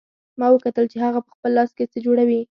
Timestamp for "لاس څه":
1.57-1.97